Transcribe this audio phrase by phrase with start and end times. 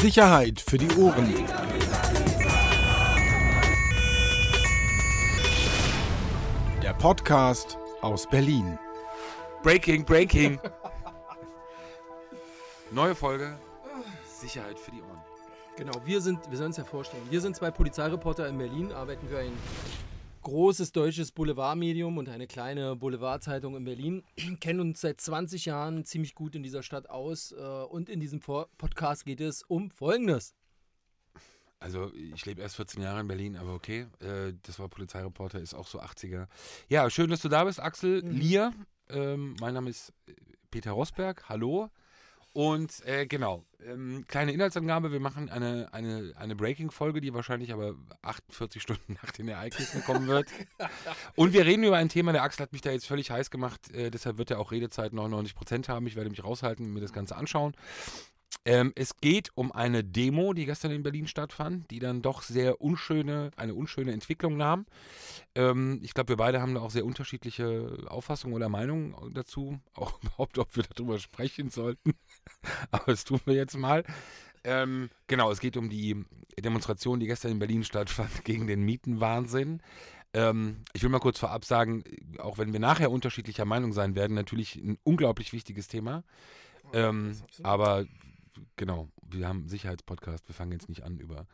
[0.00, 1.34] Sicherheit für die Ohren.
[6.80, 8.78] Der Podcast aus Berlin.
[9.64, 10.60] Breaking, breaking.
[12.92, 13.58] Neue Folge.
[14.24, 15.20] Sicherheit für die Ohren.
[15.76, 19.26] Genau, wir sind, wir sollen es ja vorstellen, wir sind zwei Polizeireporter in Berlin, arbeiten
[19.28, 19.52] für ein
[20.48, 24.22] großes deutsches Boulevardmedium und eine kleine Boulevardzeitung in Berlin,
[24.60, 28.40] kennen uns seit 20 Jahren ziemlich gut in dieser Stadt aus äh, und in diesem
[28.40, 30.54] Podcast geht es um Folgendes.
[31.80, 35.74] Also ich lebe erst 14 Jahre in Berlin, aber okay, äh, das war Polizeireporter, ist
[35.74, 36.46] auch so 80er.
[36.88, 38.30] Ja, schön, dass du da bist, Axel Mhm.
[38.30, 38.72] Lier.
[39.10, 40.32] Ähm, mein Name ist äh,
[40.70, 41.90] Peter Rosberg, hallo.
[42.58, 47.94] Und äh, genau, ähm, kleine Inhaltsangabe, wir machen eine, eine, eine Breaking-Folge, die wahrscheinlich aber
[48.22, 50.48] 48 Stunden nach den Ereignissen kommen wird.
[51.36, 53.94] Und wir reden über ein Thema, der Axel hat mich da jetzt völlig heiß gemacht,
[53.94, 56.08] äh, deshalb wird er auch Redezeit 99% haben.
[56.08, 57.76] Ich werde mich raushalten und mir das Ganze anschauen.
[58.64, 62.80] Ähm, es geht um eine Demo, die gestern in Berlin stattfand, die dann doch sehr
[62.80, 64.86] unschöne, eine unschöne Entwicklung nahm.
[65.54, 70.22] Ähm, ich glaube, wir beide haben da auch sehr unterschiedliche Auffassungen oder Meinungen dazu, auch
[70.22, 72.12] überhaupt, ob wir darüber sprechen sollten.
[72.90, 74.04] Aber das tun wir jetzt mal.
[74.64, 76.24] Ähm, genau, es geht um die
[76.58, 79.82] Demonstration, die gestern in Berlin stattfand gegen den Mietenwahnsinn.
[80.34, 82.04] Ähm, ich will mal kurz vorab sagen,
[82.38, 86.22] auch wenn wir nachher unterschiedlicher Meinung sein werden, natürlich ein unglaublich wichtiges Thema.
[86.92, 88.06] Ähm, aber
[88.76, 90.48] genau, wir haben einen Sicherheitspodcast.
[90.48, 91.46] Wir fangen jetzt nicht an über,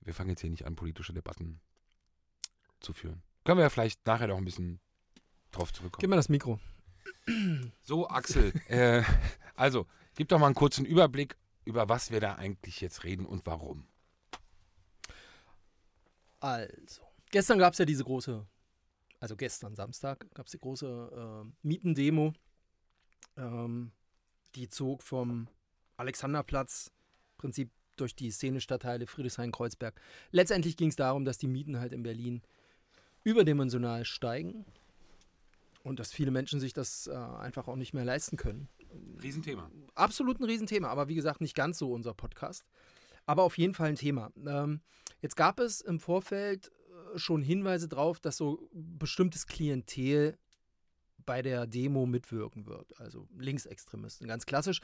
[0.00, 1.60] wir fangen jetzt hier nicht an, politische Debatten
[2.80, 3.22] zu führen.
[3.44, 4.80] Können wir ja vielleicht nachher noch ein bisschen
[5.50, 6.00] drauf zurückkommen.
[6.00, 6.60] Gib mal das Mikro.
[7.82, 9.02] So, Axel, äh,
[9.54, 13.46] also, gib doch mal einen kurzen Überblick, über was wir da eigentlich jetzt reden und
[13.46, 13.86] warum.
[16.40, 18.46] Also, gestern gab es ja diese große,
[19.18, 22.32] also gestern Samstag gab es die große äh, Mietendemo.
[23.36, 23.92] Ähm,
[24.54, 25.48] die zog vom
[26.00, 26.90] Alexanderplatz
[27.32, 30.00] im Prinzip durch die Szenestadtteile Friedrichshain-Kreuzberg.
[30.30, 32.42] Letztendlich ging es darum, dass die Mieten halt in Berlin
[33.24, 34.64] überdimensional steigen
[35.82, 38.68] und dass viele Menschen sich das äh, einfach auch nicht mehr leisten können
[39.22, 39.70] Riesenthema.
[39.94, 42.64] absolut ein Riesenthema, aber wie gesagt, nicht ganz so unser Podcast.
[43.26, 44.32] Aber auf jeden Fall ein Thema.
[44.44, 44.80] Ähm,
[45.20, 46.72] jetzt gab es im Vorfeld
[47.14, 50.36] äh, schon Hinweise darauf, dass so bestimmtes Klientel
[51.26, 52.98] bei der Demo mitwirken wird.
[52.98, 54.80] Also Linksextremisten, ganz klassisch.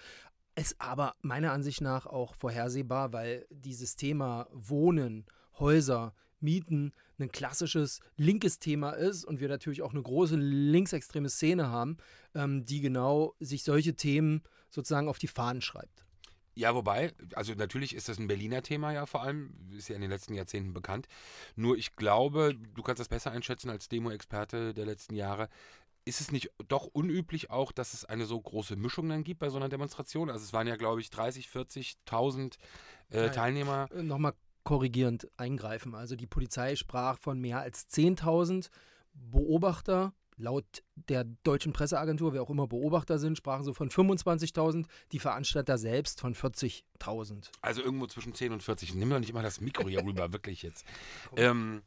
[0.59, 5.27] Ist aber meiner Ansicht nach auch vorhersehbar, weil dieses Thema Wohnen,
[5.59, 11.69] Häuser, Mieten ein klassisches linkes Thema ist und wir natürlich auch eine große linksextreme Szene
[11.69, 11.99] haben,
[12.35, 16.05] ähm, die genau sich solche Themen sozusagen auf die Fahnen schreibt.
[16.55, 20.01] Ja, wobei, also natürlich ist das ein Berliner Thema ja vor allem, ist ja in
[20.01, 21.07] den letzten Jahrzehnten bekannt.
[21.55, 25.51] Nur ich glaube, du kannst das besser einschätzen als Demo-Experte der letzten Jahre.
[26.07, 29.51] Ist es nicht doch unüblich auch, dass es eine so große Mischung dann gibt bei
[29.51, 30.31] so einer Demonstration?
[30.31, 32.55] Also es waren ja, glaube ich, 30, 40.000
[33.11, 33.31] äh.
[33.31, 33.89] Teilnehmer.
[33.93, 35.95] Äh, Nochmal korrigierend eingreifen.
[35.95, 38.71] Also die Polizei sprach von mehr als 10.000
[39.15, 40.13] Beobachter.
[40.39, 40.67] Laut
[41.09, 46.21] der deutschen Presseagentur, wer auch immer Beobachter sind, sprachen so von 25.000, die Veranstalter selbst
[46.21, 47.49] von 40.000.
[47.63, 48.95] Also irgendwo zwischen 10 und 40.
[48.95, 50.85] Nimm doch nicht immer das Mikro hier rüber, wirklich jetzt.
[51.37, 51.83] Ähm,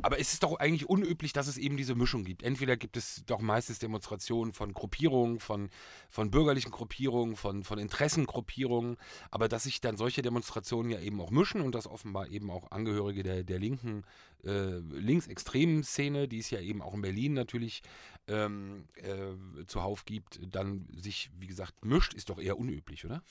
[0.00, 2.44] aber es ist doch eigentlich unüblich, dass es eben diese Mischung gibt.
[2.44, 5.70] Entweder gibt es doch meistens Demonstrationen von Gruppierungen, von,
[6.08, 8.96] von bürgerlichen Gruppierungen, von, von Interessengruppierungen,
[9.32, 12.70] aber dass sich dann solche Demonstrationen ja eben auch mischen und dass offenbar eben auch
[12.70, 14.04] Angehörige der, der linken,
[14.44, 17.82] äh, linksextremen Szene, die es ja eben auch in Berlin natürlich
[18.28, 23.22] ähm, äh, zuhauf gibt, dann sich, wie gesagt, mischt, ist doch eher unüblich, oder?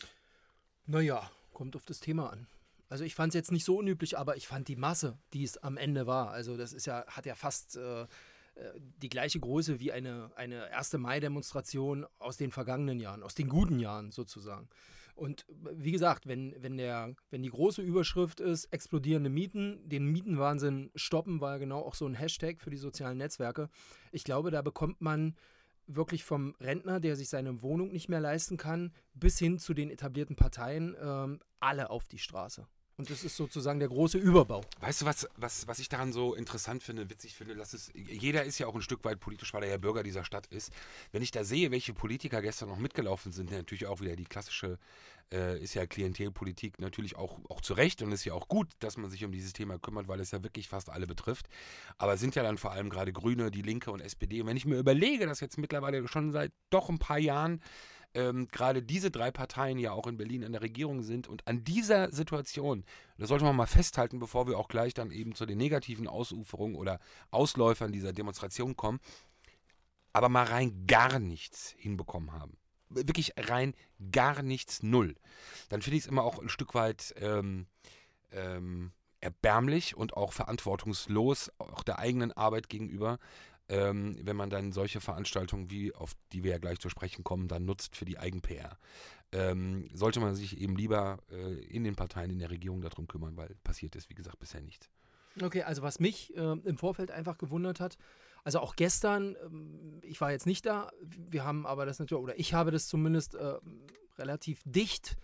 [0.85, 2.47] Naja, kommt auf das Thema an.
[2.89, 5.57] Also ich fand es jetzt nicht so unüblich, aber ich fand die Masse, die es
[5.57, 8.07] am Ende war, also das ist ja, hat ja fast äh, äh,
[9.01, 10.93] die gleiche Größe wie eine, eine 1.
[10.93, 14.69] Mai-Demonstration aus den vergangenen Jahren, aus den guten Jahren sozusagen.
[15.15, 20.91] Und wie gesagt, wenn, wenn, der, wenn die große Überschrift ist, explodierende Mieten, den Mietenwahnsinn
[20.95, 23.69] stoppen, war ja genau auch so ein Hashtag für die sozialen Netzwerke.
[24.11, 25.35] Ich glaube, da bekommt man
[25.87, 29.89] wirklich vom Rentner, der sich seine Wohnung nicht mehr leisten kann, bis hin zu den
[29.89, 32.67] etablierten Parteien, ähm, alle auf die Straße.
[32.97, 34.61] Und das ist sozusagen der große Überbau.
[34.79, 38.43] Weißt du, was, was, was ich daran so interessant finde, witzig finde, lass es, jeder
[38.43, 40.73] ist ja auch ein Stück weit politisch, weil er ja Bürger dieser Stadt ist.
[41.11, 44.79] Wenn ich da sehe, welche Politiker gestern noch mitgelaufen sind, natürlich auch wieder die klassische,
[45.31, 48.97] äh, ist ja Klientelpolitik natürlich auch, auch zu Recht und ist ja auch gut, dass
[48.97, 51.49] man sich um dieses Thema kümmert, weil es ja wirklich fast alle betrifft.
[51.99, 54.41] Aber es sind ja dann vor allem gerade Grüne, die Linke und SPD.
[54.41, 57.61] Und wenn ich mir überlege, dass jetzt mittlerweile schon seit doch ein paar Jahren
[58.13, 61.63] ähm, gerade diese drei Parteien ja auch in Berlin in der Regierung sind und an
[61.63, 62.83] dieser Situation,
[63.17, 66.75] das sollte man mal festhalten, bevor wir auch gleich dann eben zu den negativen Ausuferungen
[66.75, 66.99] oder
[67.31, 68.99] Ausläufern dieser Demonstration kommen,
[70.13, 72.57] aber mal rein gar nichts hinbekommen haben.
[72.89, 73.75] wirklich rein
[74.11, 75.15] gar nichts, null,
[75.69, 77.67] dann finde ich es immer auch ein Stück weit ähm,
[78.31, 83.19] ähm, erbärmlich und auch verantwortungslos, auch der eigenen Arbeit gegenüber,
[83.69, 87.47] ähm, wenn man dann solche Veranstaltungen wie, auf die wir ja gleich zu sprechen kommen,
[87.47, 88.77] dann nutzt für die Eigen-PR.
[89.33, 93.35] Ähm, sollte man sich eben lieber äh, in den Parteien, in der Regierung darum kümmern,
[93.35, 94.89] weil passiert ist, wie gesagt, bisher nichts.
[95.41, 97.97] Okay, also was mich äh, im Vorfeld einfach gewundert hat,
[98.43, 102.39] also auch gestern, ähm, ich war jetzt nicht da, wir haben aber das natürlich, oder
[102.39, 103.55] ich habe das zumindest äh,
[104.17, 105.17] relativ dicht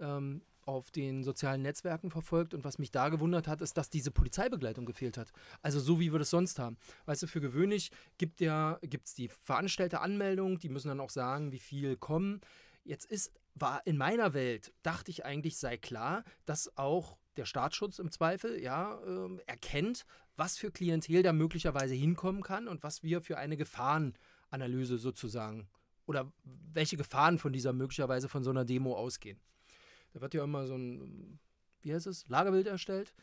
[0.00, 4.10] ähm, auf den sozialen Netzwerken verfolgt und was mich da gewundert hat, ist, dass diese
[4.10, 5.32] Polizeibegleitung gefehlt hat.
[5.62, 6.76] Also so wie wir das sonst haben.
[7.06, 11.58] Weißt du, für gewöhnlich gibt es die veranstalter Anmeldung, die müssen dann auch sagen, wie
[11.58, 12.40] viel kommen.
[12.84, 17.98] Jetzt ist, war in meiner Welt, dachte ich eigentlich, sei klar, dass auch der Staatsschutz
[17.98, 20.04] im Zweifel ja äh, erkennt,
[20.36, 25.68] was für Klientel da möglicherweise hinkommen kann und was wir für eine Gefahrenanalyse sozusagen
[26.06, 26.32] oder
[26.72, 29.38] welche Gefahren von dieser möglicherweise von so einer Demo ausgehen.
[30.12, 31.38] Da wird ja immer so ein,
[31.82, 33.14] wie heißt es, Lagerbild erstellt.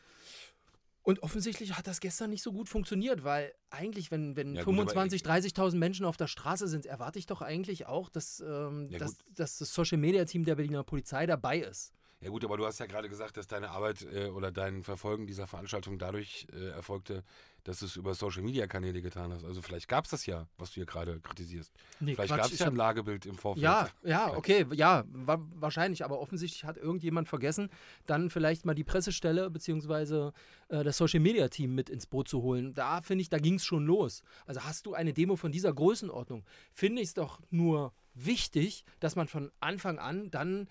[1.02, 5.24] Und offensichtlich hat das gestern nicht so gut funktioniert, weil eigentlich, wenn, wenn ja, 25.000,
[5.24, 9.16] 30.000 Menschen auf der Straße sind, erwarte ich doch eigentlich auch, dass, ähm, ja, dass,
[9.34, 11.94] dass, das Social Media Team der Berliner Polizei dabei ist.
[12.20, 15.28] Ja gut, aber du hast ja gerade gesagt, dass deine Arbeit äh, oder dein Verfolgen
[15.28, 17.22] dieser Veranstaltung dadurch äh, erfolgte,
[17.62, 19.44] dass du es über Social Media Kanäle getan hast.
[19.44, 21.72] Also vielleicht gab es das ja, was du hier gerade kritisierst.
[22.00, 23.62] Nee, vielleicht gab es ja ein Lagebild im Vorfeld.
[23.62, 27.70] Ja, ja, okay, ja, wa wahrscheinlich, aber offensichtlich hat irgendjemand vergessen,
[28.06, 30.32] dann vielleicht mal die Pressestelle bzw.
[30.70, 32.74] Äh, das Social Media Team mit ins Boot zu holen.
[32.74, 34.22] Da finde ich, da ging es schon los.
[34.44, 39.14] Also hast du eine Demo von dieser Größenordnung, finde ich es doch nur wichtig, dass
[39.14, 40.68] man von Anfang an dann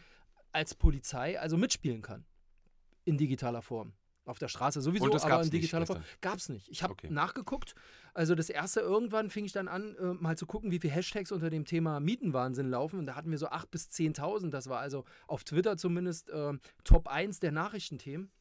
[0.57, 2.25] als Polizei also mitspielen kann.
[3.05, 3.93] In digitaler Form.
[4.25, 6.03] Auf der Straße sowieso, aber in digitaler Form.
[6.19, 6.67] Gab es nicht.
[6.67, 7.09] Ich habe okay.
[7.09, 7.75] nachgeguckt.
[8.13, 11.31] Also das erste irgendwann fing ich dann an, äh, mal zu gucken, wie viele Hashtags
[11.31, 12.99] unter dem Thema Mietenwahnsinn laufen.
[12.99, 14.49] Und da hatten wir so 8.000 bis 10.000.
[14.49, 18.31] Das war also auf Twitter zumindest äh, Top 1 der Nachrichtenthemen.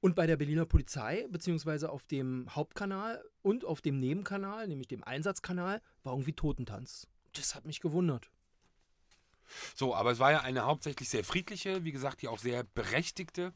[0.00, 5.04] Und bei der Berliner Polizei, beziehungsweise auf dem Hauptkanal und auf dem Nebenkanal, nämlich dem
[5.04, 7.06] Einsatzkanal, war irgendwie Totentanz.
[7.32, 8.30] Das hat mich gewundert.
[9.74, 13.52] So, aber es war ja eine hauptsächlich sehr friedliche, wie gesagt, die auch sehr berechtigte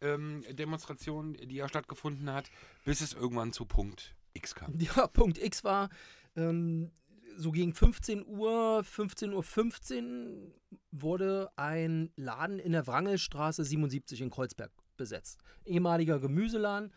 [0.00, 2.50] ähm, Demonstration, die ja stattgefunden hat,
[2.84, 4.78] bis es irgendwann zu Punkt X kam.
[4.78, 5.88] Ja, Punkt X war
[6.36, 6.90] ähm,
[7.36, 10.54] so gegen 15 Uhr, 15.15 Uhr 15
[10.90, 15.40] wurde ein Laden in der Wrangelstraße 77 in Kreuzberg besetzt.
[15.64, 16.92] Ehemaliger Gemüseladen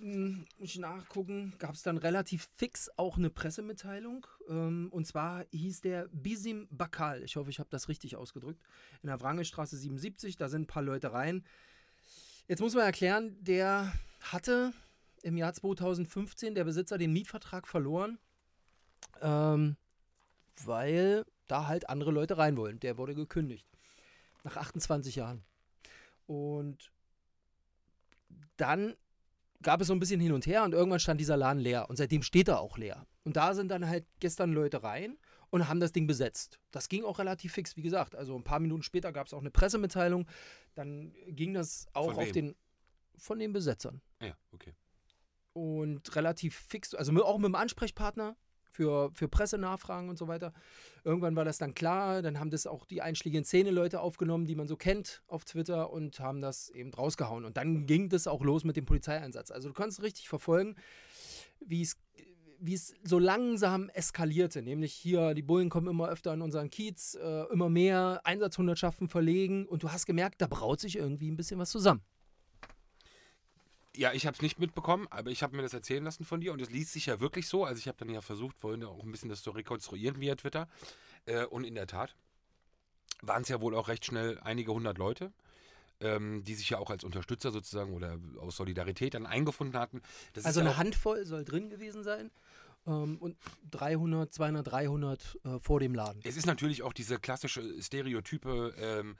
[0.00, 4.26] muss ich nachgucken, gab es dann relativ fix auch eine Pressemitteilung.
[4.48, 7.22] Ähm, und zwar hieß der Bisim Bakal.
[7.22, 8.62] Ich hoffe, ich habe das richtig ausgedrückt.
[9.02, 11.44] In der Wrangelstraße 77, da sind ein paar Leute rein.
[12.48, 14.72] Jetzt muss man erklären, der hatte
[15.22, 18.18] im Jahr 2015 der Besitzer den Mietvertrag verloren,
[19.22, 19.76] ähm,
[20.64, 22.78] weil da halt andere Leute rein wollen.
[22.80, 23.66] Der wurde gekündigt.
[24.42, 25.42] Nach 28 Jahren.
[26.26, 26.90] Und
[28.56, 28.94] dann
[29.64, 31.96] gab es so ein bisschen hin und her und irgendwann stand dieser Laden leer und
[31.96, 33.06] seitdem steht er auch leer.
[33.24, 35.18] Und da sind dann halt gestern Leute rein
[35.50, 36.60] und haben das Ding besetzt.
[36.70, 38.14] Das ging auch relativ fix, wie gesagt.
[38.14, 40.28] Also ein paar Minuten später gab es auch eine Pressemitteilung.
[40.74, 42.54] Dann ging das auch auf den
[43.16, 44.00] von den Besetzern.
[44.20, 44.74] Ja, okay.
[45.52, 48.36] Und relativ fix, also auch mit dem Ansprechpartner
[48.74, 50.52] für, für Pressenachfragen und so weiter.
[51.04, 54.66] Irgendwann war das dann klar, dann haben das auch die einschlägigen Szene-Leute aufgenommen, die man
[54.66, 57.44] so kennt auf Twitter und haben das eben rausgehauen.
[57.44, 59.50] Und dann ging das auch los mit dem Polizeieinsatz.
[59.50, 60.74] Also du kannst richtig verfolgen,
[61.60, 61.96] wie es
[62.60, 67.14] wie es so langsam eskalierte, nämlich hier, die Bullen kommen immer öfter an unseren Kiez,
[67.14, 71.60] äh, immer mehr Einsatzhundertschaften verlegen und du hast gemerkt, da braut sich irgendwie ein bisschen
[71.60, 72.00] was zusammen.
[73.96, 76.52] Ja, ich habe es nicht mitbekommen, aber ich habe mir das erzählen lassen von dir
[76.52, 77.64] und es liest sich ja wirklich so.
[77.64, 80.68] Also ich habe dann ja versucht, vorhin auch ein bisschen das zu rekonstruieren via Twitter.
[81.26, 82.16] Äh, und in der Tat
[83.22, 85.32] waren es ja wohl auch recht schnell einige hundert Leute,
[86.00, 90.02] ähm, die sich ja auch als Unterstützer sozusagen oder aus Solidarität dann eingefunden hatten.
[90.32, 92.30] Das also eine ja Handvoll soll drin gewesen sein
[92.86, 93.36] ähm, und
[93.70, 96.20] 300, 200, 300 äh, vor dem Laden.
[96.24, 99.16] Es ist natürlich auch diese klassische Stereotype, ähm,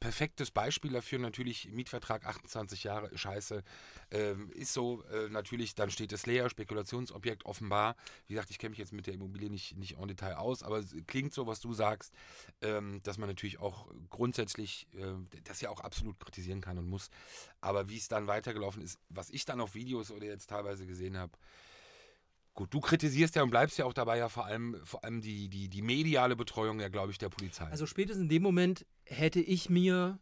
[0.00, 3.62] perfektes Beispiel dafür natürlich Mietvertrag 28 Jahre, scheiße,
[4.10, 7.96] ähm, ist so äh, natürlich, dann steht es leer, Spekulationsobjekt offenbar.
[8.26, 10.78] Wie gesagt, ich kenne mich jetzt mit der Immobilie nicht, nicht en Detail aus, aber
[10.78, 12.12] es klingt so, was du sagst,
[12.60, 15.14] ähm, dass man natürlich auch grundsätzlich äh,
[15.44, 17.10] das ja auch absolut kritisieren kann und muss.
[17.60, 21.16] Aber wie es dann weitergelaufen ist, was ich dann auf Videos oder jetzt teilweise gesehen
[21.16, 21.32] habe,
[22.54, 25.48] Gut, du kritisierst ja und bleibst ja auch dabei ja vor allem, vor allem die,
[25.48, 27.64] die, die mediale Betreuung ja, glaube ich, der Polizei.
[27.66, 30.20] Also spätestens in dem Moment hätte ich mir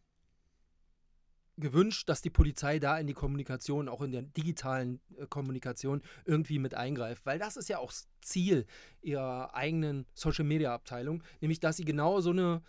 [1.59, 6.59] gewünscht, dass die Polizei da in die Kommunikation, auch in der digitalen äh, Kommunikation, irgendwie
[6.59, 7.27] mit eingreift.
[7.27, 8.67] Weil das ist ja auch das Ziel
[9.03, 12.63] ihrer eigenen Social-Media-Abteilung, nämlich dass sie genau so eine,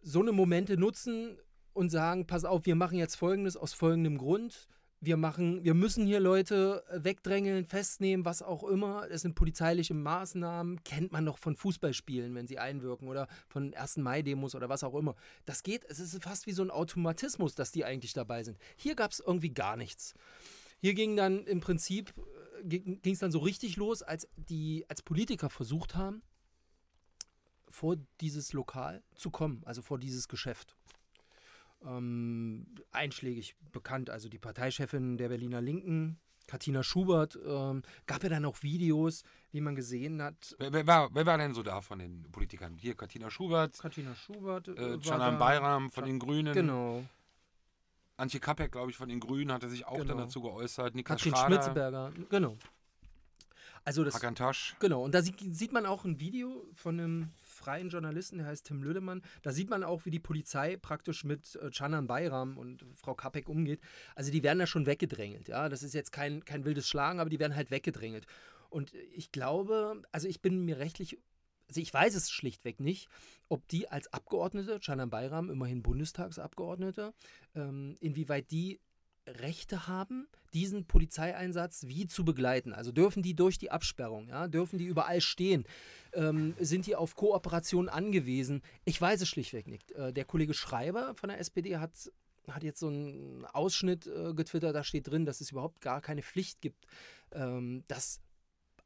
[0.00, 1.36] so eine Momente nutzen
[1.74, 4.66] und sagen, pass auf, wir machen jetzt Folgendes aus folgendem Grund
[5.00, 9.08] wir machen, wir müssen hier Leute äh, wegdrängeln, festnehmen, was auch immer.
[9.10, 13.98] Es sind polizeiliche Maßnahmen, kennt man noch von Fußballspielen, wenn sie einwirken oder von 1.
[13.98, 15.14] Mai-Demos oder was auch immer.
[15.44, 18.58] Das geht, es ist fast wie so ein Automatismus, dass die eigentlich dabei sind.
[18.76, 20.14] Hier gab es irgendwie gar nichts.
[20.80, 22.12] Hier ging dann im Prinzip,
[22.64, 26.22] äh, ging es dann so richtig los, als die als Politiker versucht haben,
[27.68, 30.77] vor dieses Lokal zu kommen, also vor dieses Geschäft
[31.84, 34.10] ähm, einschlägig bekannt.
[34.10, 39.60] Also die Parteichefin der Berliner Linken, Katina Schubert, ähm, gab ja dann auch Videos, wie
[39.60, 40.56] man gesehen hat.
[40.58, 42.76] Wer, wer, war, wer war denn so da von den Politikern?
[42.78, 43.78] Hier Katina Schubert.
[43.78, 44.68] Katina Schubert.
[44.68, 46.54] Äh, Canan Bayram von den Grünen.
[46.54, 47.04] Genau.
[48.16, 50.08] Antje Kappek, glaube ich, von den Grünen, hatte sich auch genau.
[50.08, 50.94] dann dazu geäußert.
[50.94, 52.56] Niklas Katrin Schmitzeberger, genau.
[53.88, 54.76] Also das, Hakan Tasch.
[54.80, 58.66] Genau, und da sieht, sieht man auch ein Video von einem freien Journalisten, der heißt
[58.66, 59.22] Tim Lüdemann.
[59.40, 63.48] Da sieht man auch, wie die Polizei praktisch mit äh, Canan Bayram und Frau Kapek
[63.48, 63.80] umgeht.
[64.14, 65.48] Also die werden da schon weggedrängelt.
[65.48, 65.70] Ja?
[65.70, 68.26] Das ist jetzt kein, kein wildes Schlagen, aber die werden halt weggedrängelt.
[68.68, 71.18] Und ich glaube, also ich bin mir rechtlich
[71.68, 73.08] also ich weiß es schlichtweg nicht,
[73.48, 77.12] ob die als Abgeordnete, Canan Bayram, immerhin Bundestagsabgeordnete,
[77.54, 78.80] ähm, inwieweit die
[79.40, 82.72] Rechte haben, diesen Polizeieinsatz wie zu begleiten.
[82.72, 85.64] Also dürfen die durch die Absperrung, ja, dürfen die überall stehen,
[86.12, 88.62] ähm, sind die auf Kooperation angewiesen.
[88.84, 89.92] Ich weiß es schlichtweg nicht.
[89.92, 91.92] Äh, der Kollege Schreiber von der SPD hat
[92.54, 96.22] hat jetzt so einen Ausschnitt äh, getwittert, da steht drin, dass es überhaupt gar keine
[96.22, 96.86] Pflicht gibt,
[97.32, 98.20] ähm, dass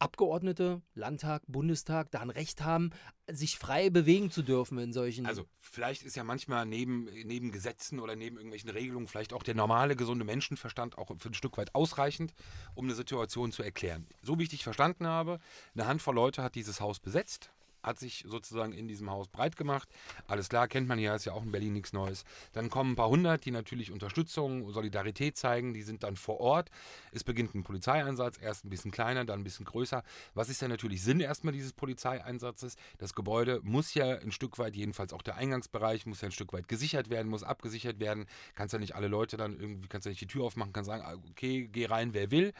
[0.02, 2.90] Abgeordnete, Landtag, Bundestag da ein Recht haben,
[3.30, 5.26] sich frei bewegen zu dürfen in solchen.
[5.26, 9.54] Also vielleicht ist ja manchmal neben, neben Gesetzen oder neben irgendwelchen Regelungen vielleicht auch der
[9.54, 12.34] normale, gesunde Menschenverstand auch für ein Stück weit ausreichend,
[12.74, 14.08] um eine Situation zu erklären.
[14.22, 15.38] So wie ich dich verstanden habe,
[15.74, 17.52] eine Handvoll Leute hat dieses Haus besetzt
[17.82, 19.88] hat sich sozusagen in diesem Haus breit gemacht.
[20.26, 22.24] Alles klar, kennt man ja, ist ja auch in Berlin nichts Neues.
[22.52, 26.70] Dann kommen ein paar hundert, die natürlich Unterstützung, Solidarität zeigen, die sind dann vor Ort.
[27.12, 30.02] Es beginnt ein Polizeieinsatz, erst ein bisschen kleiner, dann ein bisschen größer.
[30.34, 32.76] Was ist denn natürlich Sinn erstmal dieses Polizeieinsatzes?
[32.98, 36.52] Das Gebäude muss ja ein Stück weit, jedenfalls auch der Eingangsbereich, muss ja ein Stück
[36.52, 38.26] weit gesichert werden, muss abgesichert werden.
[38.54, 41.02] Kannst ja nicht alle Leute dann irgendwie, kannst ja nicht die Tür aufmachen, kannst sagen,
[41.04, 42.52] ah, okay, geh rein, wer will.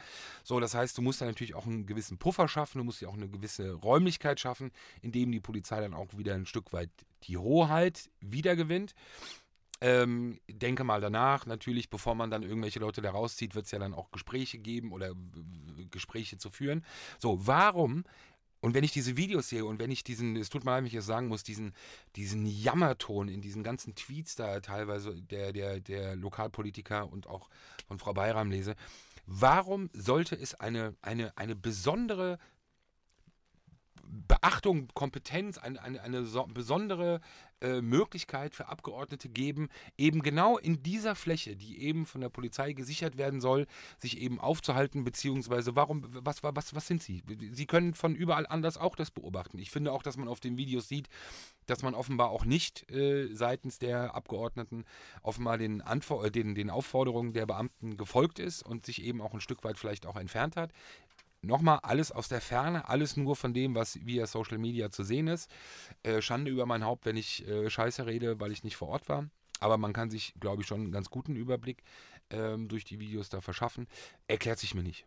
[0.43, 3.07] So, das heißt, du musst da natürlich auch einen gewissen Puffer schaffen, du musst ja
[3.07, 6.89] auch eine gewisse Räumlichkeit schaffen, in dem die Polizei dann auch wieder ein Stück weit
[7.23, 8.93] die Hoheit wiedergewinnt.
[9.81, 13.79] Ähm, denke mal danach, natürlich, bevor man dann irgendwelche Leute da rauszieht, wird es ja
[13.79, 15.13] dann auch Gespräche geben oder
[15.91, 16.85] Gespräche zu führen.
[17.19, 18.05] So, warum
[18.63, 20.87] und wenn ich diese Videos sehe und wenn ich diesen, es tut mir leid, wenn
[20.87, 21.73] ich es sagen muss, diesen,
[22.15, 27.49] diesen Jammerton in diesen ganzen Tweets da teilweise der, der, der Lokalpolitiker und auch
[27.85, 28.75] von Frau Bayram lese,
[29.25, 32.39] warum sollte es eine, eine, eine besondere
[34.03, 37.21] Beachtung, Kompetenz, eine, eine, eine so besondere
[37.61, 42.73] äh, Möglichkeit für Abgeordnete geben, eben genau in dieser Fläche, die eben von der Polizei
[42.73, 43.67] gesichert werden soll,
[43.97, 47.23] sich eben aufzuhalten, beziehungsweise warum, was, was, was sind sie?
[47.51, 49.57] Sie können von überall anders auch das beobachten.
[49.59, 51.07] Ich finde auch, dass man auf den Videos sieht,
[51.65, 54.83] dass man offenbar auch nicht äh, seitens der Abgeordneten
[55.21, 59.33] offenbar den, Antwort, äh, den, den Aufforderungen der Beamten gefolgt ist und sich eben auch
[59.33, 60.73] ein Stück weit vielleicht auch entfernt hat
[61.43, 65.27] nochmal alles aus der Ferne, alles nur von dem, was via Social Media zu sehen
[65.27, 65.49] ist.
[66.03, 69.09] Äh, Schande über mein Haupt, wenn ich äh, Scheiße rede, weil ich nicht vor Ort
[69.09, 69.29] war.
[69.59, 71.83] Aber man kann sich, glaube ich, schon einen ganz guten Überblick
[72.29, 73.87] ähm, durch die Videos da verschaffen.
[74.27, 75.05] Erklärt sich mir nicht.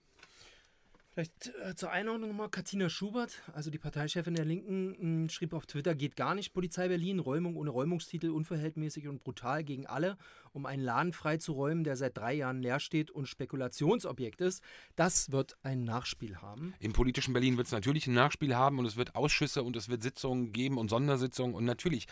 [1.16, 5.64] Vielleicht äh, zur Einordnung nochmal, Katina Schubert, also die Parteichefin der Linken, hm, schrieb auf
[5.64, 10.18] Twitter, geht gar nicht Polizei Berlin, Räumung ohne Räumungstitel, unverhältnismäßig und brutal gegen alle,
[10.52, 14.62] um einen Laden freizuräumen, der seit drei Jahren leer steht und Spekulationsobjekt ist.
[14.94, 16.74] Das wird ein Nachspiel haben.
[16.80, 19.88] Im politischen Berlin wird es natürlich ein Nachspiel haben und es wird Ausschüsse und es
[19.88, 22.08] wird Sitzungen geben und Sondersitzungen und natürlich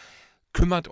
[0.55, 0.89] kümmert.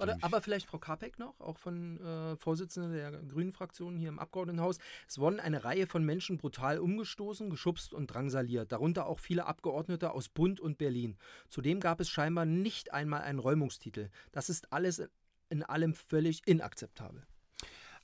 [0.00, 4.18] Oder, aber vielleicht Frau Kapek noch, auch von äh, Vorsitzende der Grünen Fraktion hier im
[4.18, 4.78] Abgeordnetenhaus.
[5.08, 10.12] Es wurden eine Reihe von Menschen brutal umgestoßen, geschubst und drangsaliert, darunter auch viele Abgeordnete
[10.12, 11.16] aus Bund und Berlin.
[11.48, 14.10] Zudem gab es scheinbar nicht einmal einen Räumungstitel.
[14.32, 15.02] Das ist alles
[15.48, 17.26] in allem völlig inakzeptabel.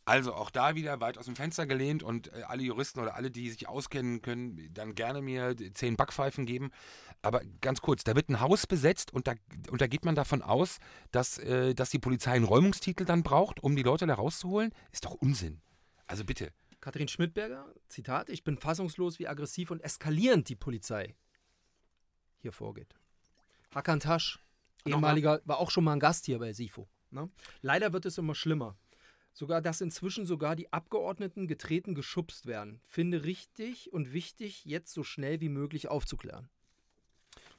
[0.04, 3.30] Also auch da wieder weit aus dem Fenster gelehnt und äh, alle Juristen oder alle,
[3.30, 6.70] die sich auskennen, können dann gerne mir zehn Backpfeifen geben.
[7.22, 9.34] Aber ganz kurz, da wird ein Haus besetzt und da,
[9.70, 10.78] und da geht man davon aus,
[11.12, 14.72] dass, äh, dass die Polizei einen Räumungstitel dann braucht, um die Leute da rauszuholen.
[14.90, 15.60] Ist doch Unsinn.
[16.08, 16.52] Also bitte.
[16.80, 21.14] Katrin Schmidberger, Zitat, ich bin fassungslos, wie aggressiv und eskalierend die Polizei
[22.38, 22.96] hier vorgeht.
[23.72, 24.40] Hakan Tasch,
[24.84, 26.88] ehemaliger, war auch schon mal ein Gast hier bei SIFO.
[27.10, 27.30] Ne?
[27.60, 28.76] Leider wird es immer schlimmer.
[29.32, 32.80] Sogar, dass inzwischen sogar die Abgeordneten getreten geschubst werden.
[32.84, 36.48] Finde richtig und wichtig, jetzt so schnell wie möglich aufzuklären.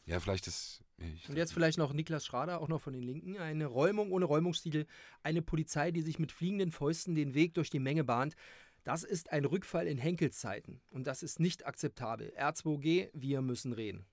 [0.06, 0.82] Ja, vielleicht ist.
[1.27, 3.38] Und jetzt vielleicht noch Niklas Schrader, auch noch von den Linken.
[3.38, 4.86] Eine Räumung ohne Räumungsstil.
[5.22, 8.36] Eine Polizei, die sich mit fliegenden Fäusten den Weg durch die Menge bahnt.
[8.84, 10.82] Das ist ein Rückfall in Henkelszeiten.
[10.89, 12.34] Und das ist nicht akzeptabel.
[12.38, 14.06] R2G, wir müssen reden.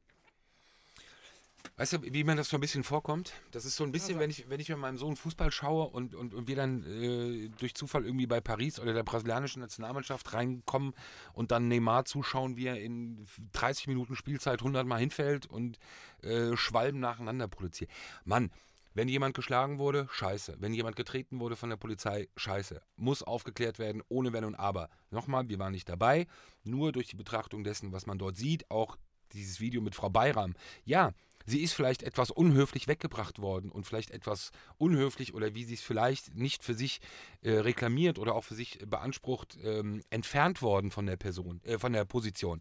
[1.81, 3.33] Weißt du, wie mir das so ein bisschen vorkommt?
[3.53, 6.15] Das ist so ein bisschen, wenn ich, wenn ich mit meinem Sohn Fußball schaue und,
[6.15, 10.93] und, und wir dann äh, durch Zufall irgendwie bei Paris oder der brasilianischen Nationalmannschaft reinkommen
[11.33, 15.79] und dann Neymar zuschauen, wie er in 30 Minuten Spielzeit 100 Mal hinfällt und
[16.23, 17.91] äh, Schwalben nacheinander produziert.
[18.25, 18.51] Mann,
[18.93, 20.57] wenn jemand geschlagen wurde, scheiße.
[20.59, 22.83] Wenn jemand getreten wurde von der Polizei, scheiße.
[22.97, 24.91] Muss aufgeklärt werden, ohne Wenn und Aber.
[25.11, 26.27] Nochmal, wir waren nicht dabei.
[26.63, 28.99] Nur durch die Betrachtung dessen, was man dort sieht, auch
[29.33, 30.55] dieses Video mit Frau Bayram.
[30.85, 31.13] Ja,
[31.51, 35.83] sie ist vielleicht etwas unhöflich weggebracht worden und vielleicht etwas unhöflich oder wie sie es
[35.83, 37.01] vielleicht nicht für sich
[37.43, 41.93] äh, reklamiert oder auch für sich beansprucht, ähm, entfernt worden von der Person, äh, von
[41.93, 42.61] der Position.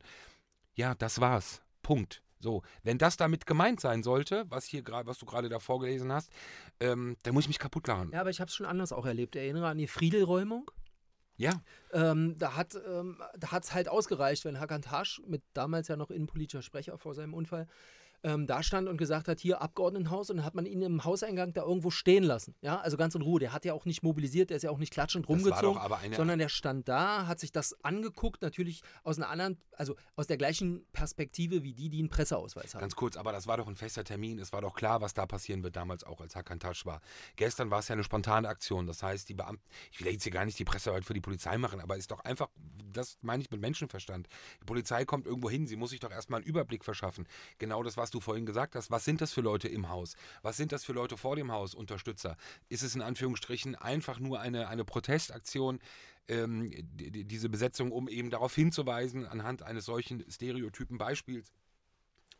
[0.76, 1.62] Ja, das war's.
[1.82, 2.22] Punkt.
[2.42, 6.12] So, wenn das damit gemeint sein sollte, was hier gerade, was du gerade da vorgelesen
[6.12, 6.32] hast,
[6.80, 8.12] ähm, dann muss ich mich kaputt lachen.
[8.14, 9.36] Ja, aber ich habe es schon anders auch erlebt.
[9.36, 10.72] Erinnere an die Friedelräumung.
[11.36, 11.62] Ja,
[11.94, 16.12] Ähm, da hat ähm, da hat's halt ausgereicht, wenn Hakan Tasch, mit damals ja noch
[16.12, 17.66] innenpolitischer Sprecher vor seinem Unfall,
[18.24, 21.54] ähm, da stand und gesagt hat, hier Abgeordnetenhaus und dann hat man ihn im Hauseingang
[21.54, 22.56] da irgendwo stehen lassen.
[22.62, 23.40] Ja, also ganz in Ruhe.
[23.40, 26.16] Der hat ja auch nicht mobilisiert, der ist ja auch nicht klatschend rumgezogen, aber eine.
[26.16, 30.38] sondern der stand da, hat sich das angeguckt, natürlich aus einer anderen, also aus der
[30.38, 32.82] gleichen Perspektive wie die, die einen Presseausweis haben.
[32.82, 34.40] Ganz kurz, aber das war doch ein fester Termin.
[34.40, 37.02] Es war doch klar, was da passieren wird, damals auch, als Hakan Tasch war.
[37.36, 38.88] Gestern war es ja eine spontane Aktion.
[38.88, 41.58] Das heißt, die Beamten, ich will jetzt hier gar nicht die Pressearbeit für die Polizei
[41.58, 42.50] machen, aber ist doch einfach,
[42.92, 44.28] das meine ich mit Menschenverstand.
[44.62, 47.28] Die Polizei kommt irgendwo hin, sie muss sich doch erstmal einen Überblick verschaffen.
[47.58, 48.92] Genau das, was du vorhin gesagt hast.
[48.92, 50.16] Was sind das für Leute im Haus?
[50.42, 52.38] Was sind das für Leute vor dem Haus, Unterstützer?
[52.70, 55.80] Ist es in Anführungsstrichen einfach nur eine, eine Protestaktion?
[56.32, 61.52] ähm, die- diese Besetzung, um eben darauf hinzuweisen, anhand eines solchen stereotypen Beispiels.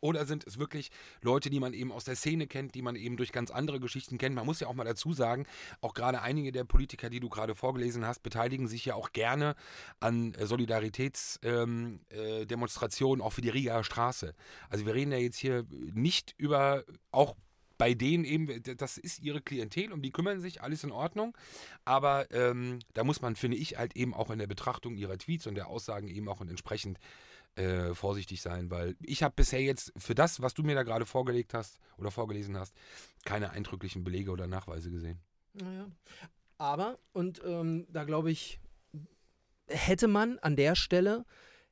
[0.00, 0.90] Oder sind es wirklich
[1.22, 4.18] Leute, die man eben aus der Szene kennt, die man eben durch ganz andere Geschichten
[4.18, 4.34] kennt?
[4.34, 5.46] Man muss ja auch mal dazu sagen,
[5.80, 9.54] auch gerade einige der Politiker, die du gerade vorgelesen hast, beteiligen sich ja auch gerne
[10.00, 14.34] an äh, Solidaritätsdemonstrationen, äh, Demonstrationen, auch für die Rigaer Straße.
[14.68, 17.36] Also wir reden ja jetzt hier nicht über auch
[17.80, 21.34] bei denen eben, das ist ihre Klientel, um die kümmern sich, alles in Ordnung.
[21.86, 25.46] Aber ähm, da muss man, finde ich, halt eben auch in der Betrachtung ihrer Tweets
[25.46, 26.98] und der Aussagen eben auch entsprechend
[27.56, 31.06] äh, vorsichtig sein, weil ich habe bisher jetzt für das, was du mir da gerade
[31.06, 32.74] vorgelegt hast oder vorgelesen hast,
[33.24, 35.20] keine eindrücklichen Belege oder Nachweise gesehen.
[35.54, 35.90] Naja.
[36.58, 38.60] Aber, und ähm, da glaube ich,
[39.66, 41.24] hätte man an der Stelle,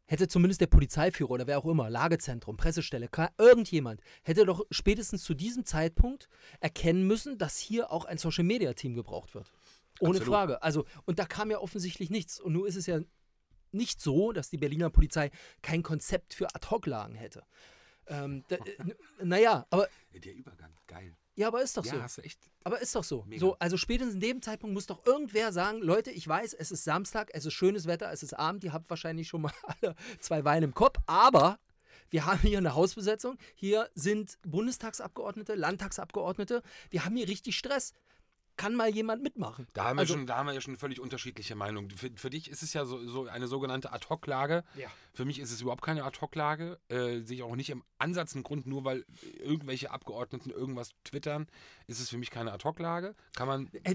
[0.06, 5.34] hätte zumindest der Polizeiführer oder wer auch immer, Lagezentrum, Pressestelle, irgendjemand, hätte doch spätestens zu
[5.34, 6.28] diesem Zeitpunkt
[6.60, 9.52] erkennen müssen, dass hier auch ein Social-Media-Team gebraucht wird.
[10.00, 10.28] Ohne Absolut.
[10.28, 10.62] Frage.
[10.62, 12.40] Also, und da kam ja offensichtlich nichts.
[12.40, 13.00] Und nun ist es ja
[13.72, 15.30] nicht so, dass die Berliner Polizei
[15.62, 17.44] kein Konzept für Ad-Hoc-Lagen hätte.
[18.08, 21.14] Ähm, da, äh, naja, aber, Der Übergang, geil.
[21.36, 22.02] ja, aber ist doch ja, so.
[22.02, 22.40] hast du echt.
[22.64, 23.24] Aber ist doch so.
[23.26, 23.40] Mega.
[23.40, 23.56] so.
[23.58, 27.30] Also spätestens in dem Zeitpunkt muss doch irgendwer sagen, Leute, ich weiß, es ist Samstag,
[27.34, 29.52] es ist schönes Wetter, es ist Abend, ihr habt wahrscheinlich schon mal
[29.82, 31.58] alle zwei Weine im Kopf, aber
[32.10, 37.92] wir haben hier eine Hausbesetzung, hier sind Bundestagsabgeordnete, Landtagsabgeordnete, wir haben hier richtig Stress.
[38.58, 39.66] Kann mal jemand mitmachen?
[39.72, 41.90] Da haben, wir Also- schon, da haben wir ja schon völlig unterschiedliche Meinungen.
[41.90, 44.64] Für, für dich ist es ja so, so eine sogenannte Ad-Hoc-Lage.
[44.76, 44.88] Ja.
[45.14, 46.78] Für mich ist es überhaupt keine Ad-Hoc-Lage.
[46.88, 49.06] Äh, sehe ich auch nicht im Ansatz einen Grund, nur weil
[49.38, 51.46] irgendwelche Abgeordneten irgendwas twittern,
[51.86, 53.14] ist es für mich keine Ad-Hoc-Lage.
[53.34, 53.70] Kann man.
[53.84, 53.94] Äh,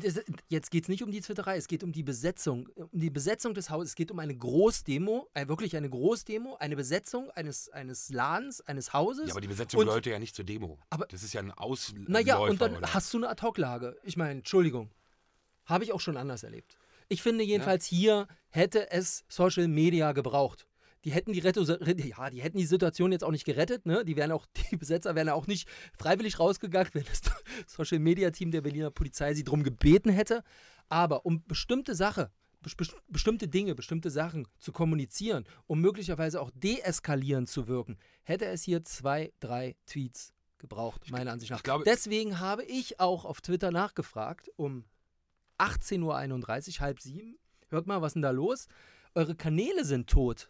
[0.49, 2.67] Jetzt geht es nicht um die Twitterei, es geht um die Besetzung.
[2.75, 3.89] Um die Besetzung des Hauses.
[3.89, 8.93] Es geht um eine Großdemo, äh, wirklich eine Großdemo, eine Besetzung eines, eines Ladens, eines
[8.93, 9.27] Hauses.
[9.27, 10.79] Ja, aber die Besetzung Und- gehört ja nicht zur Demo.
[10.89, 12.09] Aber- das ist ja ein Ausläufer.
[12.11, 12.93] Naja, und dann oder?
[12.93, 13.97] hast du eine Ad-Hoc-Lage.
[14.03, 14.91] Ich meine, Entschuldigung.
[15.65, 16.77] Habe ich auch schon anders erlebt.
[17.09, 20.67] Ich finde jedenfalls hier hätte es Social Media gebraucht.
[21.05, 23.87] Die hätten die, Retto ja, die hätten die Situation jetzt auch nicht gerettet.
[23.87, 24.05] Ne?
[24.05, 27.21] Die, wären auch, die Besetzer wären auch nicht freiwillig rausgegangen, wenn das
[27.65, 30.43] Social Media Team der Berliner Polizei sie darum gebeten hätte.
[30.87, 32.29] Aber um bestimmte Sache,
[32.63, 38.45] bes- bes- bestimmte Dinge, bestimmte Sachen zu kommunizieren, um möglicherweise auch deeskalierend zu wirken, hätte
[38.45, 40.31] es hier zwei, drei Tweets
[40.63, 41.61] gebraucht, meiner Ansicht nach.
[41.61, 44.85] glaube- Deswegen habe ich auch auf Twitter nachgefragt, um
[45.59, 47.37] 18.31 Uhr, halb sieben.
[47.69, 48.67] Hört mal, was ist denn da los?
[49.13, 50.49] Eure Kanäle sind tot.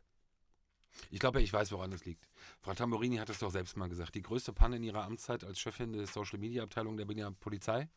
[1.09, 2.27] Ich glaube, ich weiß, woran das liegt.
[2.61, 4.13] Frau Tamburini hat es doch selbst mal gesagt.
[4.13, 7.89] Die größte Panne in ihrer Amtszeit als Chefin der Social Media Abteilung der Berliner Polizei.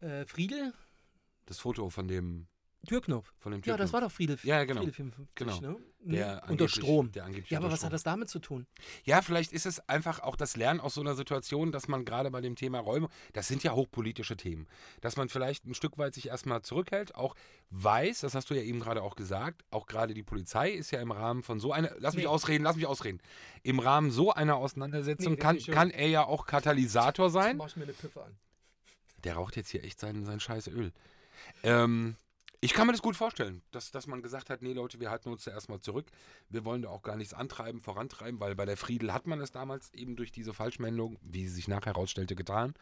[0.00, 0.74] Äh, Friedel?
[1.46, 2.48] Das Foto von dem
[2.84, 3.32] Türknopf.
[3.38, 3.92] Von dem Ja, das Türknopf.
[3.92, 4.80] war doch Friedel, Ja, ja, genau.
[4.80, 5.60] Friedel 55, Genau.
[5.60, 5.76] ne?
[6.06, 6.42] Der.
[6.48, 7.10] Unter Strom.
[7.12, 7.86] Der angeblich Ja, aber was Strom.
[7.86, 8.66] hat das damit zu tun?
[9.04, 12.30] Ja, vielleicht ist es einfach auch das Lernen aus so einer Situation, dass man gerade
[12.30, 14.66] bei dem Thema Räume, das sind ja hochpolitische Themen,
[15.00, 17.34] dass man vielleicht ein Stück weit sich erstmal zurückhält, auch
[17.70, 21.00] weiß, das hast du ja eben gerade auch gesagt, auch gerade die Polizei ist ja
[21.00, 22.28] im Rahmen von so einer, lass mich Nee.
[22.30, 23.20] ausreden, lass mich ausreden,
[23.62, 27.56] im Rahmen so einer Auseinandersetzung Nee, kann, kann er ja auch Katalysator sein.
[27.56, 28.36] Mach ich mir eine Piffe an.
[29.24, 30.92] Der raucht jetzt hier echt sein, sein scheiß Öl.
[31.62, 32.16] Ähm,
[32.64, 35.28] ich kann mir das gut vorstellen, dass, dass man gesagt hat, nee Leute, wir halten
[35.28, 36.06] uns da erstmal zurück.
[36.48, 39.50] Wir wollen da auch gar nichts antreiben, vorantreiben, weil bei der Friedel hat man es
[39.50, 42.72] damals eben durch diese Falschmeldung, wie sie sich nachher herausstellte, getan.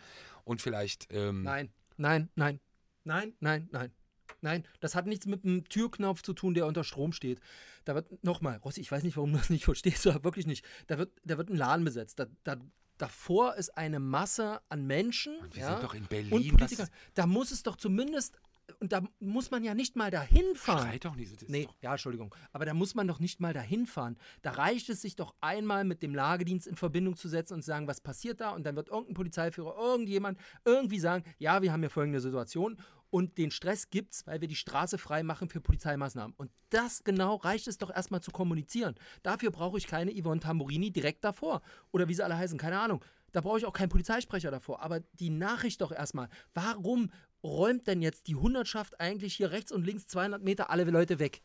[0.45, 2.61] Und vielleicht, ähm, Nein, nein, nein,
[3.03, 3.93] nein, nein, nein.
[4.41, 7.41] Nein, das hat nichts mit einem Türknopf zu tun, der unter Strom steht.
[7.85, 10.65] Da wird, nochmal, Rossi, ich weiß nicht, warum du das nicht verstehst, aber wirklich nicht.
[10.87, 12.21] Da wird, da wird ein Laden besetzt.
[12.21, 12.57] Da, da,
[12.99, 15.37] davor ist eine Masse an Menschen.
[15.39, 16.57] und wir ja, sind doch in und Berlin.
[16.57, 16.89] Politiker.
[17.15, 18.37] Da muss es doch zumindest,
[18.81, 20.89] und da muss man ja nicht mal dahin fahren.
[20.89, 21.41] schreit doch nicht.
[21.43, 22.35] das Nee, doch- ja, Entschuldigung.
[22.53, 24.17] Aber da muss man doch nicht mal dahin fahren.
[24.43, 27.67] Da reicht es sich doch einmal mit dem Lagedienst in Verbindung zu setzen und zu
[27.67, 28.51] sagen, was passiert da?
[28.51, 32.77] Und dann wird irgendein Polizeiführer, irgendjemand irgendwie sagen, ja, wir haben hier folgende Situation.
[33.11, 36.35] Und den Stress gibt's, weil wir die Straße frei machen für Polizeimaßnahmen.
[36.39, 38.95] Und das genau reicht es doch erstmal zu kommunizieren.
[39.23, 41.61] Dafür brauche ich keine Yvonne Tamburini direkt davor.
[41.91, 43.05] Oder wie sie alle heißen, keine Ahnung.
[43.33, 44.81] Da brauche ich auch keinen Polizeisprecher davor.
[44.83, 46.29] Aber die Nachricht doch erstmal.
[46.55, 47.11] Warum
[47.43, 51.43] räumt denn jetzt die Hundertschaft eigentlich hier rechts und links 200 Meter alle Leute weg?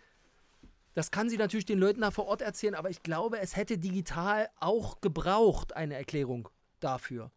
[0.93, 3.77] Das kann sie natürlich den Leuten da vor Ort erzählen, aber ich glaube, es hätte
[3.77, 7.31] digital auch gebraucht, eine Erklärung dafür.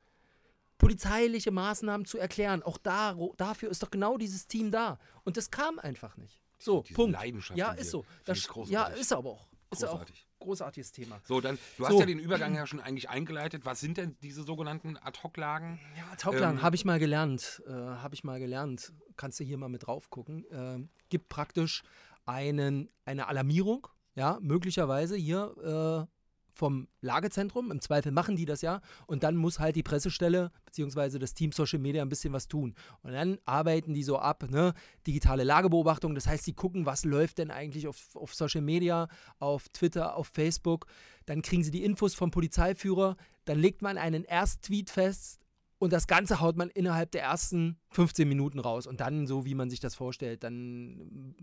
[0.79, 4.99] Polizeiliche Maßnahmen zu erklären, auch da, dafür ist doch genau dieses Team da.
[5.25, 6.41] Und das kam einfach nicht.
[6.59, 7.13] So, Diese Punkt.
[7.13, 8.07] Leidenschaft Ja, ist so.
[8.25, 9.01] Das, ja, großartig.
[9.01, 9.47] ist aber auch.
[9.71, 10.27] Ist ja auch Großartig.
[10.41, 11.21] Großartiges Thema.
[11.25, 12.01] So, dann, du hast So.
[12.01, 13.65] ja den Übergang ja schon eigentlich eingeleitet.
[13.65, 15.79] Was sind denn diese sogenannten Ad-Hoc-Lagen?
[15.97, 17.63] Ja, Tauglang, Ähm, habe ich mal gelernt.
[17.67, 18.93] Äh, habe ich mal gelernt.
[19.17, 20.45] Kannst du hier mal mit drauf gucken.
[20.51, 21.83] Ähm, gibt praktisch
[22.27, 26.20] einen, eine Alarmierung, ja, möglicherweise hier äh,
[26.53, 27.71] vom Lagezentrum.
[27.71, 28.81] Im Zweifel machen die das ja.
[29.07, 31.19] Und dann muss halt die Pressestelle bzw.
[31.19, 32.75] das Team Social Media ein bisschen was tun.
[33.03, 34.75] Und dann arbeiten die so ab, ne?
[35.07, 36.15] Digitale Lagebeobachtung.
[36.15, 39.09] Das heißt, sie gucken, was läuft denn eigentlich auf, auf Social Media,
[39.39, 40.87] auf Twitter, auf Facebook.
[41.27, 43.17] Dann kriegen sie die Infos vom Polizeiführer.
[43.45, 45.41] Dann legt man einen Ersttweet fest,
[45.81, 48.87] und das Ganze haut man innerhalb der ersten 15 Minuten raus.
[48.87, 51.35] Und dann, so wie man sich das vorstellt, dann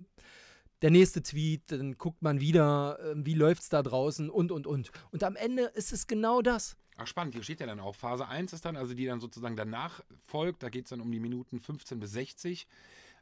[0.82, 4.68] der nächste Tweet, dann guckt man wieder, äh, wie läuft es da draußen und, und,
[4.68, 4.92] und.
[5.12, 6.78] Und am Ende ist es genau das.
[6.98, 7.36] Ach, spannend.
[7.36, 10.64] Hier steht ja dann auch, Phase 1 ist dann, also die dann sozusagen danach folgt.
[10.64, 12.68] Da geht es dann um die Minuten 15 bis 60.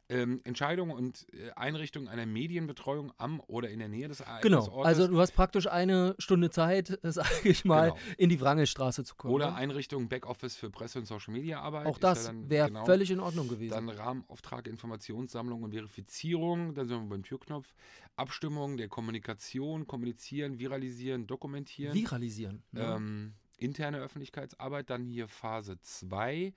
[0.08, 4.30] Ähm, Entscheidung und äh, Einrichtung einer Medienbetreuung am oder in der Nähe des Genau.
[4.60, 4.86] Ereignisortes.
[4.86, 8.00] Also du hast praktisch eine Stunde Zeit, sage ich mal, Genau.
[8.16, 9.34] in die Wrangelstraße zu kommen.
[9.34, 9.56] Oder ne?
[9.56, 11.86] Einrichtung Backoffice für Presse- und Social-Media-Arbeit.
[11.86, 13.74] Auch ja das dann wäre genau völlig in Ordnung gewesen.
[13.74, 16.74] Dann Rahmenauftrag, Informationssammlung und Verifizierung.
[16.74, 17.74] Dann sind wir beim Türknopf.
[18.14, 21.94] Abstimmung der Kommunikation, kommunizieren, viralisieren, dokumentieren.
[21.94, 22.62] Viralisieren.
[22.70, 22.94] Ne?
[22.96, 26.52] Ähm, interne Öffentlichkeitsarbeit, dann hier Phase 2,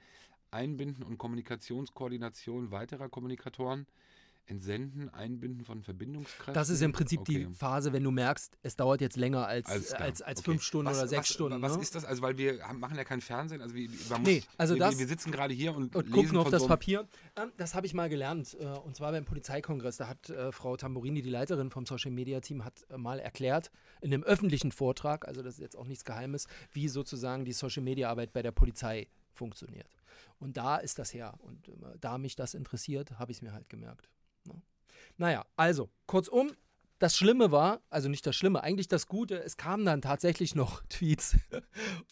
[0.51, 3.85] Einbinden und Kommunikationskoordination weiterer Kommunikatoren,
[4.47, 6.55] Entsenden, Einbinden von Verbindungskräften.
[6.55, 7.45] Das ist im Prinzip Okay.
[7.45, 10.01] die Phase, wenn du merkst, es dauert jetzt länger als, klar.
[10.01, 10.51] als, als Okay.
[10.51, 11.61] fünf Stunden was, oder sechs was, Stunden.
[11.61, 11.81] Was ne?
[11.83, 12.03] ist das?
[12.03, 13.61] Also, weil wir haben, machen ja kein Fernsehen.
[13.61, 16.35] Also, wir, man Nee, muss, also wir, das- wir sitzen gerade hier und, und gucken
[16.35, 17.07] auf das so Papier.
[17.35, 18.57] Ähm, das habe ich mal gelernt.
[18.59, 19.97] Äh, und zwar beim Polizeikongress.
[19.97, 23.69] Da hat äh, Frau Tamburini, die Leiterin vom Social Media Team, hat äh, mal erklärt,
[24.01, 27.83] in einem öffentlichen Vortrag, also das ist jetzt auch nichts Geheimes, wie sozusagen die Social
[27.83, 29.98] Media Arbeit bei der Polizei funktioniert.
[30.39, 31.35] Und da ist das her.
[31.39, 34.09] Und äh, da mich das interessiert, habe ich es mir halt gemerkt.
[34.45, 34.61] Ne?
[35.17, 36.51] Naja, also, kurzum,
[36.99, 40.81] das Schlimme war, also nicht das Schlimme, eigentlich das Gute, es kamen dann tatsächlich noch
[40.89, 41.37] Tweets.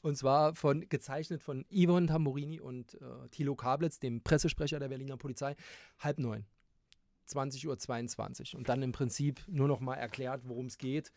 [0.01, 5.17] und zwar von, gezeichnet von Yvonne Tamburini und äh, Thilo Kablitz, dem Pressesprecher der Berliner
[5.17, 5.55] Polizei,
[5.99, 6.45] halb neun.
[7.27, 8.57] 20.22 Uhr.
[8.57, 11.11] Und dann im Prinzip nur noch mal erklärt, worum es geht.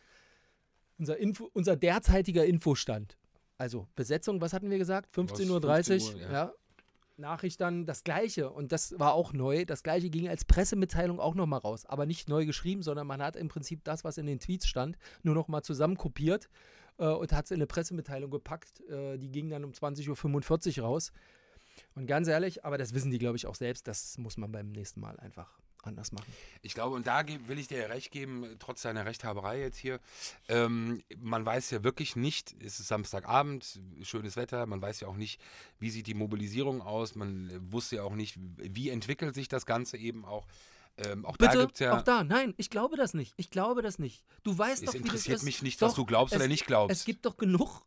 [0.97, 3.17] Unser, Info, unser derzeitiger Infostand.
[3.57, 5.15] Also Besetzung, was hatten wir gesagt?
[5.15, 5.61] 15.30 Uhr.
[5.61, 6.31] 15 Uhr, ja.
[6.31, 6.53] ja.
[7.21, 9.65] Nachricht dann das gleiche und das war auch neu.
[9.65, 13.35] Das gleiche ging als Pressemitteilung auch nochmal raus, aber nicht neu geschrieben, sondern man hat
[13.35, 16.49] im Prinzip das, was in den Tweets stand, nur nochmal zusammenkopiert
[16.97, 18.81] äh, und hat es in eine Pressemitteilung gepackt.
[18.89, 21.11] Äh, die ging dann um 20.45 Uhr raus.
[21.95, 24.69] Und ganz ehrlich, aber das wissen die, glaube ich, auch selbst, das muss man beim
[24.71, 26.31] nächsten Mal einfach anders machen.
[26.61, 29.99] Ich glaube, und da will ich dir ja recht geben, trotz deiner Rechthaberei jetzt hier.
[30.47, 35.15] Ähm, man weiß ja wirklich nicht, es ist Samstagabend, schönes Wetter, man weiß ja auch
[35.15, 35.41] nicht,
[35.79, 39.97] wie sieht die Mobilisierung aus, man wusste ja auch nicht, wie entwickelt sich das Ganze
[39.97, 40.47] eben auch.
[40.97, 41.97] Ähm, auch da Bitte, gibt es ja.
[41.97, 43.33] auch da, nein, ich glaube das nicht.
[43.37, 44.23] Ich glaube das nicht.
[44.43, 45.43] Du weißt es doch, das interessiert ist.
[45.43, 46.95] mich nicht, Doch, was du glaubst es, oder nicht glaubst.
[46.95, 47.85] Es gibt doch genug.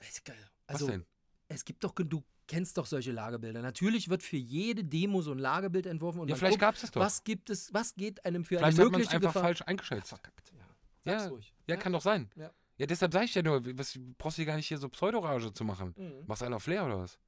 [0.00, 0.22] Ist.
[0.66, 1.06] Also, was denn?
[1.48, 3.62] es gibt doch genug, kennst doch solche Lagebilder.
[3.62, 7.00] Natürlich wird für jede Demo so ein Lagebild entworfen und Ja, vielleicht gab es doch.
[7.00, 9.42] was gibt es, was geht einem für Vielleicht eine hat man es mögliche einfach Gefahr.
[9.42, 10.08] falsch eingeschätzt.
[10.10, 10.64] Verkackt, ja.
[11.04, 11.54] Sag's Ja, ruhig.
[11.68, 12.30] ja, kann doch sein.
[12.36, 12.50] Ja.
[12.78, 15.64] Ja, deshalb sage ich ja nur, was, brauchst du gar nicht hier so Pseudorage zu
[15.64, 15.94] machen.
[15.96, 16.24] Mhm.
[16.26, 17.18] Machst einer Flair oder was?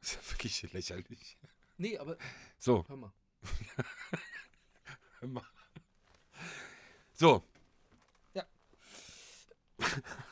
[0.00, 1.38] Das ist ja wirklich lächerlich.
[1.78, 2.16] Nee, aber
[2.58, 3.12] So, hör mal.
[7.14, 7.42] so.
[8.34, 8.44] Ja.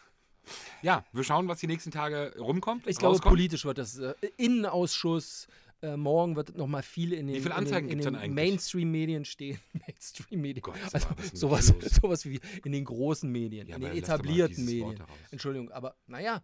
[0.82, 2.86] Ja, wir schauen, was die nächsten Tage rumkommt.
[2.86, 3.32] Ich glaube, rauskommt.
[3.32, 5.48] politisch wird das äh, Innenausschuss.
[5.80, 8.34] Äh, morgen wird noch mal viel in den, Wie viele in den, in den?
[8.34, 9.60] Mainstream-Medien stehen.
[9.86, 10.62] Mainstream-Medien.
[10.62, 11.66] Gott, sag also sowas,
[12.02, 15.00] sowas wie in den großen Medien, Ja, in den etablierten Medien.
[15.30, 16.42] Entschuldigung, aber naja,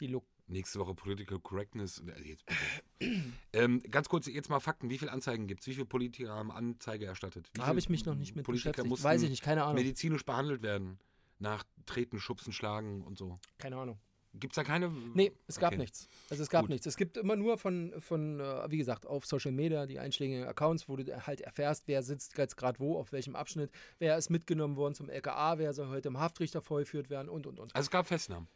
[0.00, 2.02] die Lo Nächste Woche Political Correctness.
[2.06, 2.24] Also
[3.52, 4.90] ähm, ganz kurz, jetzt mal Fakten.
[4.90, 5.66] Wie viele Anzeigen gibt es?
[5.66, 7.48] Wie viele Politiker haben Anzeige erstattet?
[7.52, 9.04] Wie da habe ich mich noch nicht mit Politiker beschäftigt.
[9.04, 9.76] Weiß ich nicht, keine Ahnung.
[9.76, 10.98] medizinisch behandelt werden?
[11.42, 13.38] Nach Treten, Schubsen, Schlagen und so.
[13.58, 13.98] Keine Ahnung.
[14.34, 14.88] Gibt es da keine?
[15.12, 15.80] Nee, es gab Okay.
[15.82, 16.08] nichts.
[16.30, 16.70] Also es gab Gut.
[16.70, 16.86] nichts.
[16.86, 20.88] Es gibt immer nur von, von äh, wie gesagt, auf Social Media die einschlägigen Accounts,
[20.88, 24.76] wo du halt erfährst, wer sitzt jetzt gerade wo, auf welchem Abschnitt, wer ist mitgenommen
[24.76, 27.74] worden zum LKA, wer soll heute im Haftrichter vorgeführt werden und und und.
[27.74, 28.48] Also es gab Festnahmen.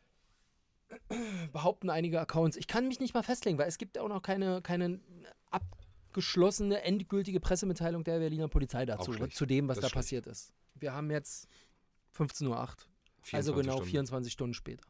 [1.52, 2.56] Behaupten einige Accounts.
[2.56, 5.00] Ich kann mich nicht mal festlegen, weil es gibt auch noch keine, keine
[5.50, 9.94] abgeschlossene, endgültige Pressemitteilung der Berliner Polizei dazu, zu dem, was Das da schlecht.
[9.96, 10.54] passiert ist.
[10.74, 11.48] Wir haben jetzt
[12.16, 12.58] 15.08 Uhr,
[13.32, 13.90] also 24 genau Stunden.
[13.90, 14.84] 24 Stunden später.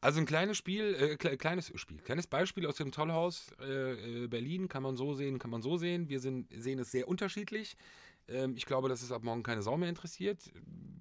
[0.00, 4.26] Also ein kleines Spiel, äh, kle kleines Spiel, kleines Beispiel aus dem Tollhaus äh, äh,
[4.26, 6.10] Berlin kann man so sehen, kann man so sehen.
[6.10, 7.76] Wir sind, sehen es sehr unterschiedlich.
[8.28, 10.50] Ähm, ich glaube, dass es ab morgen keine Sau mehr interessiert.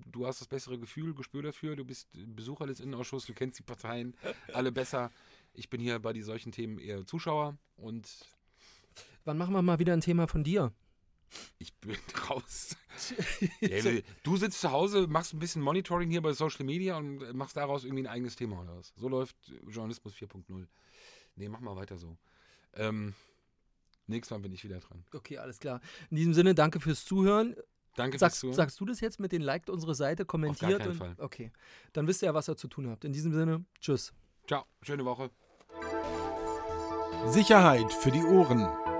[0.05, 1.75] Du hast das bessere Gefühl, Gespür dafür.
[1.75, 4.15] Du bist Besucher des Innenausschusses, du kennst die Parteien
[4.53, 5.11] alle besser.
[5.53, 8.07] Ich bin hier bei die solchen Themen eher Zuschauer und
[9.25, 10.71] Wann machen wir mal wieder ein Thema von dir?
[11.57, 11.95] Ich bin
[12.29, 12.75] raus.
[14.23, 17.83] Du sitzt zu Hause, machst ein bisschen Monitoring hier bei Social Media und machst daraus
[17.83, 18.93] irgendwie ein eigenes Thema oder was?
[18.95, 19.35] So läuft
[19.67, 20.67] Journalismus 4.0.
[21.35, 22.17] Nee, mach mal weiter so.
[22.75, 23.13] Ähm,
[24.07, 25.03] nächstes Mal bin ich wieder dran.
[25.13, 25.81] Okay, alles klar.
[26.09, 27.55] In diesem Sinne, danke fürs Zuhören.
[27.95, 28.55] Danke Sagst, fürs Zuhören.
[28.55, 30.79] sagst du das jetzt mit den liked unsere Seite, kommentiert?
[30.79, 31.15] keinen und, Fall.
[31.17, 31.51] Okay,
[31.93, 33.05] dann wisst ihr ja, was ihr zu tun habt.
[33.05, 34.13] In diesem Sinne, tschüss.
[34.47, 35.29] Ciao, schöne Woche.
[37.27, 38.67] Sicherheit für die Ohren.